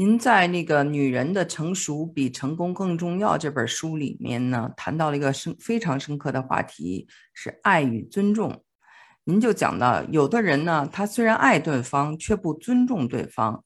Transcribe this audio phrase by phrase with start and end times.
[0.00, 8.64] 您在那个《女人的成熟比成功更重要》这本书里面呢，谈到了一个深非常深刻的话题，是爱与尊重。
[9.24, 13.62] 您就讲到，有的人呢，他虽然爱对方，却不尊重对方，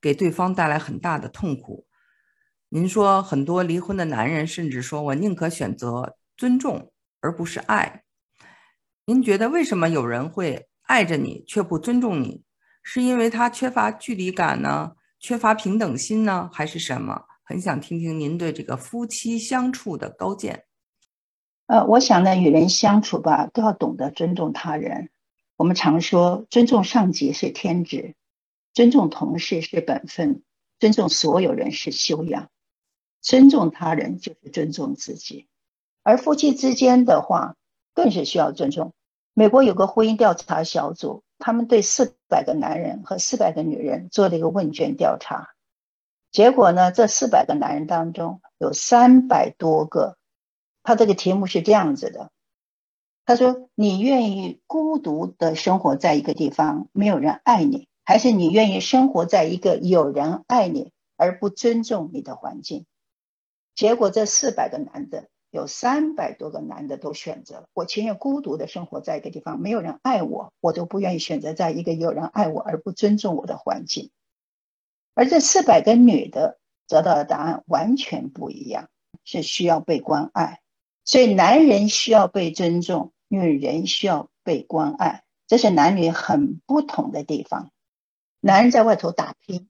[0.00, 1.84] 给对方带来很大的痛苦。
[2.68, 8.04] 您说，很多离婚的男人甚至说我宁可选择尊重而不是爱。
[9.06, 12.44] 您觉得为什么有人会爱着你却不尊重你？
[12.84, 14.92] 是因为他缺乏距离感呢？
[15.26, 16.48] 缺乏平等心呢？
[16.52, 17.24] 还是什么？
[17.42, 20.66] 很想听听您对这个夫妻相处的高见。
[21.66, 25.10] 呃，我想呢，与人相处吧，都要懂得尊重他人。
[25.56, 28.14] 我们常说，尊重上级是天职，
[28.72, 30.44] 尊重同事是本分，
[30.78, 32.48] 尊重所有人是修养，
[33.20, 35.48] 尊重他人就是尊重自己。
[36.04, 37.56] 而夫妻之间的话，
[37.94, 38.94] 更是需要尊重。
[39.34, 45.54] 美国有个婚姻调查小组，他们对四百个男人和四百个女人做了一个问卷调查，
[46.32, 50.16] 结果呢，这四百个男人当中有三百多个。
[50.82, 52.30] 他这个题目是这样子的，
[53.24, 62.86] 他说：“你愿意孤独的生活在一个地方，没有人爱你，还是你愿意生活在一个有人爱你而不尊重你的环境？”
[63.74, 65.26] 结果这四百个男的，
[65.56, 74.10] 有三百多个男的都选择我情愿孤独的生活在一个地方，没有人爱我，我都不愿意选择在一个有人爱我而不尊重我的环境。
[75.14, 78.90] 而这四百个女的得到的答案完全不一样，
[79.24, 80.60] 是需要被关爱。
[81.04, 87.70] 所以，男人需要被尊重，女人需要被关爱，这是男女很不同的地方。
[88.40, 89.68] 男人在外头打拼，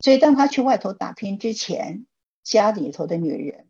[0.00, 2.04] 所以当他去外头打拼之前，
[2.42, 3.66] 家里头的女人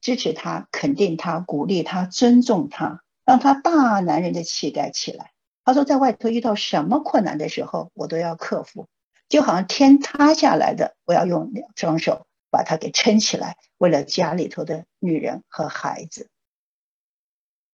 [0.00, 5.32] 支持他、肯定他、鼓励他、尊重他，让他大男人的气概起来。
[5.64, 8.88] 他说，在外头遇到什么困难的时候，我都要克服，
[9.28, 12.26] 就好像天塌下来的，我要用两双手。
[12.52, 16.28] 把它给撑起来，为了家里头的女人和孩子。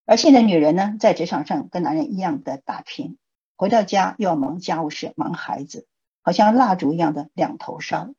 [0.04, 3.16] 而现在女人呢，在职场上跟男人一样的打拼，
[3.56, 5.86] 回到家又要忙家务事、忙孩子，
[6.20, 8.10] 好像蜡烛一样的两头烧。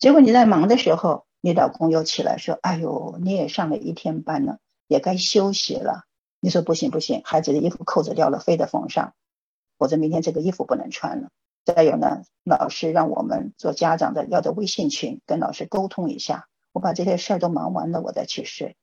[0.00, 6.04] 结果你在忙的时候，你老公又起来说：“哎呦，你也上了一天班了，也该休息了。”
[6.40, 9.14] 你说：“不行不行，孩子的衣服扣子掉了，非得缝上，
[9.78, 11.30] 否则明天这个衣服不能穿了。”
[11.64, 16.46] 再有呢，老师让我们做家长的要在微信群跟老师沟通一下。
[16.72, 18.76] 我把这些事儿都忙完了，我再去睡。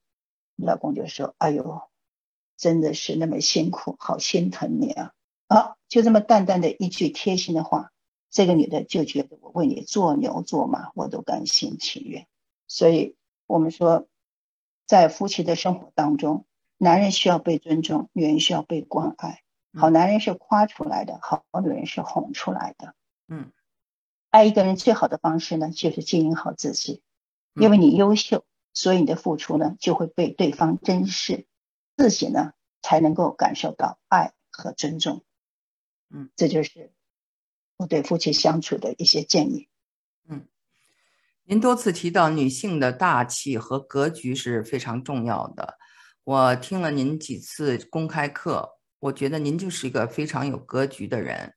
[0.55, 1.81] 你老公就说：“哎呦，
[2.57, 5.11] 真的是那么辛苦，好心疼你啊！”
[5.47, 7.91] 啊，就这么淡淡的一句贴心的话，
[8.29, 12.27] 这个女的就觉得我为你做牛做马，我都甘心情愿。
[12.67, 14.07] 所以，我们说，
[14.85, 16.45] 在夫妻的生活当中，
[16.77, 19.43] 男人需要被尊重，女人需要被关爱。
[19.73, 22.95] 好男人是夸出来的，好女人是哄出来的。
[23.27, 23.51] 嗯，
[24.29, 27.03] 爱一个人最好的方式呢，就是经营好自己。
[27.53, 31.47] 因为你优秀，所以你的付出呢就会被对方珍视，
[31.95, 35.23] 自己呢才能够感受到爱和尊重。
[36.09, 36.93] 嗯，这就是
[37.77, 39.69] 我对夫妻相处的一些建议。
[40.27, 40.47] 嗯，
[41.49, 45.77] 您多次提到女性的大气和格局是非常重要的。
[46.25, 48.69] 我听了您几次公开课。
[48.99, 51.53] 我觉得您就是一个非常有格局的人，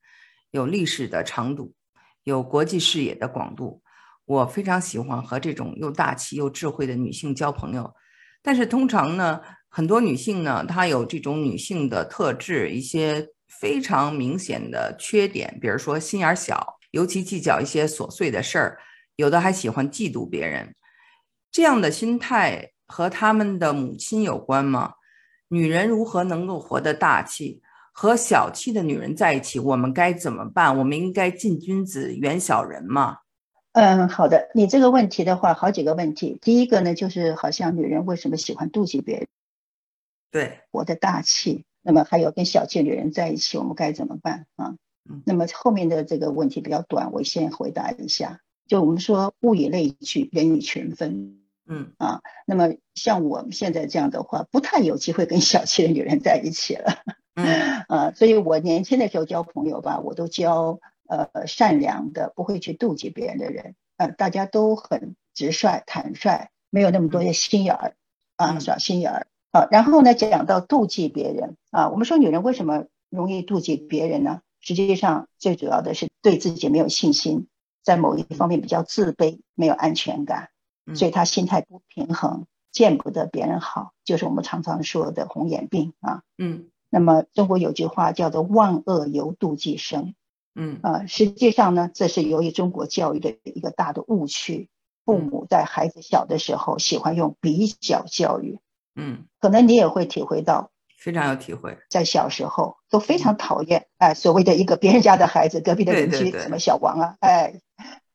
[0.53, 1.75] 有历史的长度，
[2.23, 3.83] 有国际视野的广度。
[4.27, 7.93] 我非常喜欢和这种又大气又智慧的女性交朋友。
[8.43, 13.27] 但是通常呢，很多女性呢，她有这种女性的特质，一些
[13.61, 18.79] 非常明显的缺点，比如说心眼小，尤其计较一些琐碎的事儿，
[19.21, 20.75] 有的还喜欢嫉妒别人。
[21.53, 24.95] 这样的心态和他们的母亲有关吗？
[25.49, 27.61] 女人如何能够活得大气？
[27.93, 30.79] 和小气的女人在一起，我们该怎么办？
[30.79, 33.19] 我们应该近君子，远小人吗？
[33.73, 34.49] 嗯，好的。
[34.55, 36.39] 你这个问题的话，好几个问题。
[36.41, 39.27] 第一个呢，就是好像女人为什么喜欢妒忌别人？
[40.31, 41.65] 对，活得大气。
[41.83, 44.77] 那么还有跟小气女人在一起，我们该怎么办啊？
[45.11, 45.23] 嗯。
[45.27, 48.41] 那么后面的这个问题比较短，我先回答一下。
[48.71, 51.41] 就我们说，物以类聚，人以群分。
[51.67, 57.03] 嗯啊，那么像我们现在这样的话，不太有机会跟小气的女人在一起了。
[57.35, 60.79] 嗯 啊，所以我年轻的时候交朋友吧，我都交
[61.09, 63.75] 呃善良的，不会去妒忌别人的人。
[63.97, 67.97] 呃，大家都很直率、坦率，没有那么多的心眼儿
[68.37, 69.27] 啊，耍心眼儿。
[69.51, 74.43] 啊，然后呢，讲到妒忌别人啊，我们说女人为什么容易妒忌别人呢？
[74.61, 77.49] 实际上最主要的是对自己没有信心，
[77.83, 80.51] 在某一方面比较自卑，没有安全感。
[80.95, 86.23] 所以他心态不平衡，见不得别人好，就是我们常常说的“红眼病”啊。
[86.39, 86.69] 嗯。
[86.93, 90.15] 那么中国有句话叫做“万恶由妒忌生”，
[90.57, 94.69] 嗯啊，实际上呢，这是由于中国教育的一个大的误区。
[95.05, 98.61] 父母在孩子小的时候喜欢用比较教育，
[98.95, 101.79] 嗯，可能你也会体会到，非常有体会。
[101.89, 107.61] 在小时候都非常讨厌哎，所谓的一个别人家的孩子，隔壁的邻居什么小王啊，哎，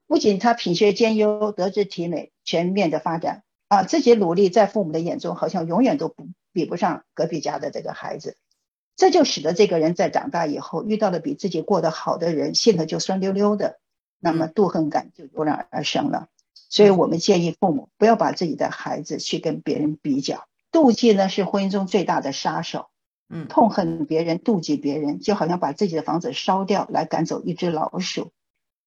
[0.07, 3.41] 不仅他品学兼优、德智体美全面的发展。
[3.67, 8.37] 啊，自己努力在父母的眼中好像永远都不比不上隔壁家的这个孩子，
[8.95, 13.79] 这就使得这个人在长大以后遇到了比自己过得好的人，性格就酸溜溜的，
[14.19, 16.27] 那么妒恨感就油然而生了。
[16.69, 20.45] 所以我们建议父母不要把自己的孩子去跟别人比较，
[20.75, 22.88] 妒忌呢是婚姻中最大的杀手。
[23.30, 28.31] 嗯，痛恨别人、妒忌别人，就好像把自己的房子烧掉来赶走一只老鼠。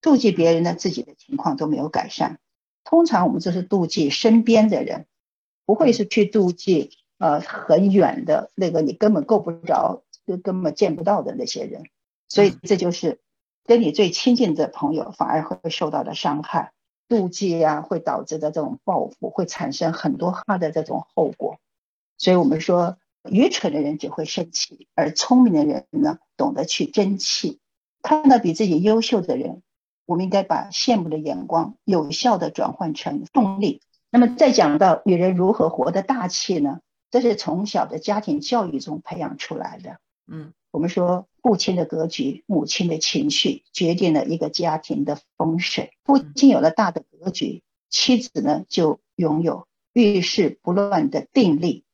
[0.02, 2.38] 妒忌别人呢，自己的情况都没有改善。
[2.84, 5.06] 通常我们就是妒忌身边的人，
[5.64, 10.02] 不会是去妒忌呃很远的那个你根本够不着、
[10.44, 11.84] 根本见不到的那些人。
[12.28, 13.20] 所以这就是
[13.64, 16.72] 跟你最亲近的朋友反而会受到的伤害。
[17.08, 21.56] 妒忌呀，会导致的这种报复，会产生很多他的这种后果。
[22.18, 22.98] 所以我们说，
[23.30, 27.60] 愚蠢的人只会生气，而聪明的人呢，懂得去争气。
[28.02, 29.62] 看到比自己优秀的人，
[30.04, 33.80] 我们应该把羡慕的眼光有效的转换成动力。
[34.10, 36.80] 那么，再讲到女人如何活得大气呢？
[37.10, 39.98] 这是从小的家庭教育中培养出来的。
[40.26, 40.52] 嗯。
[40.70, 45.92] 我们说，父亲的格局、母亲的情绪，决定了一个家庭的风水。
[46.04, 51.84] 父亲有了大的格局，妻子呢就拥有遇事不乱的定力，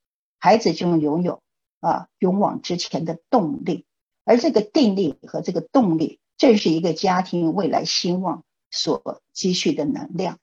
[0.45, 1.41] 孩子就能拥有
[1.81, 3.87] 啊勇往直前的动力。
[4.25, 10.39] 而这个定力和这个动力，正是一个家庭未来兴旺所积蓄的能量。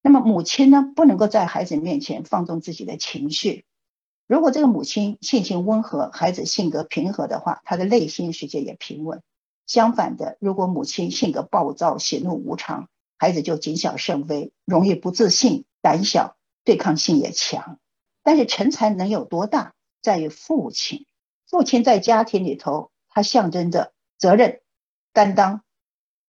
[0.00, 3.66] 那么，母亲呢，不能够在孩子面前放纵自己的情绪。
[4.26, 9.20] 如果这个母亲性情温和，孩子性格平和的话，他的内心世界也平稳。
[9.66, 17.78] 相反的，如果母亲性格暴躁、喜怒无常，孩子就谨小慎微，容易不自信、胆小，对抗性也强。
[18.24, 21.06] 但是成才能有多大，在于父亲。
[21.46, 24.62] 父亲在家庭里头，他象征着责任、
[25.12, 25.62] 担当、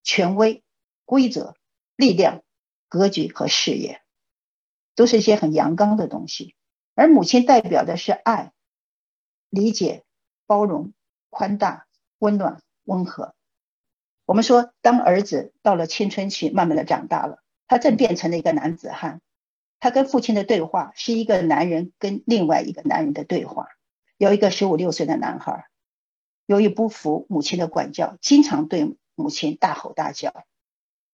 [0.04, 0.64] 权威、
[1.06, 1.56] 规则、
[1.96, 2.44] 力量、
[2.90, 4.04] 格局和事业，
[4.94, 6.54] 都是一些很阳刚的东西。
[6.94, 8.52] 而母亲代表的是爱、
[9.50, 10.04] 理解、
[10.46, 10.94] 包容、
[11.30, 11.88] 宽大、
[12.20, 13.34] 温暖、温和。
[14.26, 19.22] 我们说，当儿子到了青春期，慢慢的长大了，他正变成了一个男子汉。
[19.80, 23.68] 他跟父亲的对话是一个男人跟另外一个男人的对话。
[24.18, 25.66] 有一个十五六岁的男孩，
[26.46, 30.46] 由于不服母亲的管教，经常对母亲大吼大叫。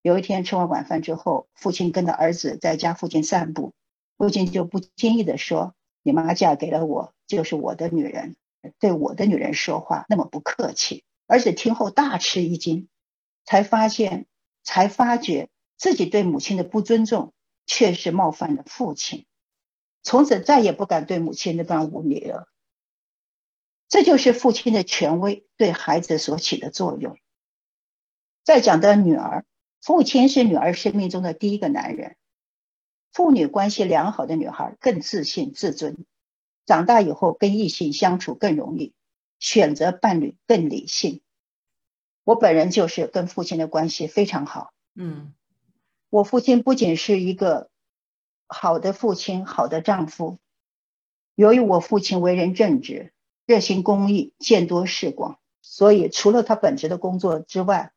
[0.04, 3.74] 有一天吃完晚饭之后，父亲跟着儿子在家附近散步。
[4.18, 5.74] 父亲就不经意的说
[6.04, 8.36] ：“你妈嫁给了我，就是我的女人，
[8.80, 12.88] 对我的女人说话那么不客气。”儿子听后大吃一惊，
[13.46, 14.28] 才发现，
[14.64, 17.34] 才发觉自己对母亲的不尊重，
[17.74, 19.26] 确实冒犯了父亲。
[20.04, 22.50] 从此再也不敢对母亲那般无礼了。
[23.88, 27.18] 这就是父亲的权威对孩子所起的作用。
[28.44, 29.46] 再讲到女儿，
[29.82, 32.18] 父亲是女儿生命中的第一个男人。
[33.14, 36.06] 父女关系良好的女孩更自信、自尊，
[36.66, 38.94] 长大以后跟异性相处更容易，
[39.40, 41.22] 选择伴侣更理性。
[42.26, 44.74] 我本人就是跟父亲的关系非常好。
[44.94, 45.34] 嗯，
[46.12, 47.72] 我父亲不仅是一个
[48.46, 50.38] 好的父亲、好的丈夫，
[51.34, 53.14] 由于我父亲为人正直、
[53.48, 57.94] 热心公益、见多识广，所以除了他本职的工作之外，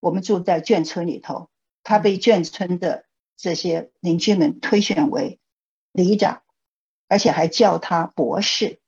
[0.00, 1.48] 我们住在眷村里头，
[1.82, 3.06] 他被眷村的。
[3.42, 5.40] 这些邻居们推选为
[5.92, 6.42] 里长，
[7.08, 8.80] 而且还叫他博士。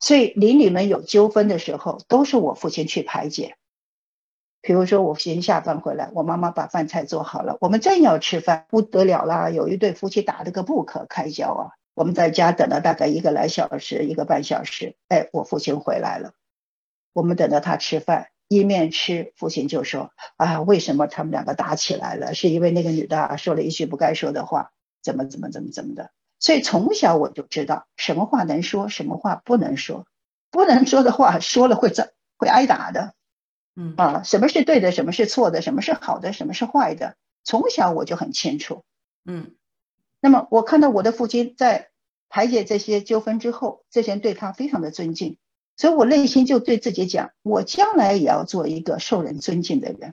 [0.00, 3.56] 所以邻里们有纠纷的时候，都是我父亲去排解。
[4.62, 9.50] 比如说，我先下班回来，我妈妈把饭菜做好了，我们正要吃饭，不得了啦！
[9.50, 11.70] 有一对夫妻打得个不可开交啊！
[11.94, 16.32] 我们在家等了大概一个来小时，一个半小时，哎，我父亲回来了，
[17.12, 18.28] 我们等着他吃饭。
[18.52, 22.34] 一面吃，父亲就说：“啊，为什么他们两个打起来了？
[22.34, 24.72] 是因为那个女的说了一句不该说的话，
[25.04, 30.04] 怎么怎么怎么怎么的。”所以从小我就知道什么话能说，什么话不能说，
[30.50, 33.14] 不能说的话说了会怎会挨打的。
[33.80, 38.84] 嗯啊，什么是对的，什么是错的，什么是好的，什么是坏的，从小我就很清楚。
[39.24, 39.54] 嗯，
[40.20, 41.88] 那么我看到我的父亲在
[42.28, 45.38] 排解这些纠纷之后，这些人对他非常的尊敬。
[45.76, 50.12] 所以我内心就对自己讲，我将来也要做一个受人尊敬的人。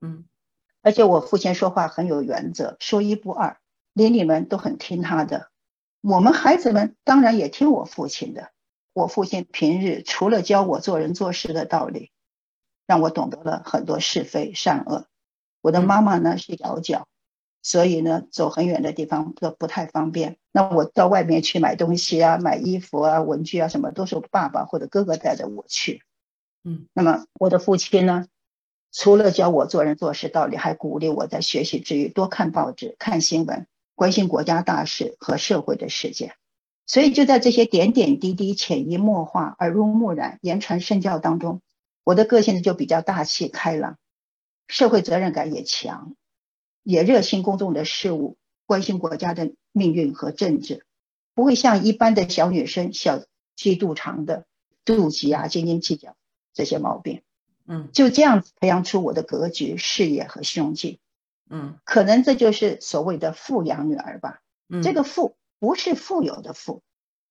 [0.00, 0.24] 嗯，
[0.82, 3.58] 而且我父亲说话很有原则，说一不二，
[3.92, 5.48] 邻里们都很听他的。
[6.00, 8.50] 我们孩子们当然也听我父亲的。
[8.92, 12.10] 我父亲平日除了教我做人做事的道理，
[12.86, 15.06] 让我懂得了很多是非善恶。
[15.60, 17.08] 我的妈妈呢是摇脚，
[17.62, 20.38] 所以呢走很远的地方都不太方便。
[20.52, 26.02] 那我到外面去买东西啊，买衣服啊，文具啊什么，都是爸爸或者哥哥带着我去。
[26.64, 28.26] 嗯，那么我的父亲呢，
[28.92, 36.34] 除了教我做人做事道理，还鼓励我在学习之余多看报纸、看新闻，关心国家大事和社会的事件。
[36.86, 41.60] 所以就在这些点点滴滴、潜移默化、耳濡目染、言传身教当中，
[42.06, 43.98] 我的个性就比较大气开朗。
[44.68, 46.14] 社会责任感也强，
[46.84, 50.86] 也热心公众的事务，关心国家的命运和政治，
[51.34, 53.24] 不会像一般的小女生小
[53.56, 54.46] 鸡肚肠的
[54.84, 56.14] 妒忌啊、斤斤计较
[56.54, 57.22] 这些毛病。
[57.66, 61.00] 嗯就这样子培养出我的格局、视野和胸襟。
[61.50, 64.42] 嗯可能这就是所谓的富养女儿吧。
[64.68, 66.82] 嗯，这个富不是富有的富，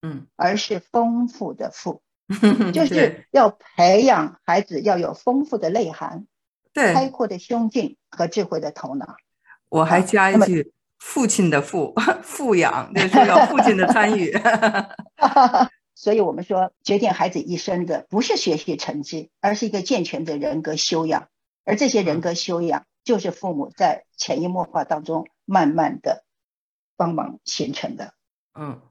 [0.02, 2.02] 嗯，而是丰富的富，
[2.74, 6.26] 就是要培养孩子要有丰富的内涵。
[6.74, 9.16] 对开，阔的胸襟和智慧的头脑。
[9.70, 14.34] 我还加一句父亲的父， 富养，那时候要父亲的参与。
[15.96, 21.30] 所以，我们说，决定孩子一生的不是学习成绩，而是一个健全的人格修养。
[21.64, 26.26] 而这些人格修养，就是父母在潜移默化当中慢慢的
[26.98, 28.14] 帮忙形成的。
[28.54, 28.82] 嗯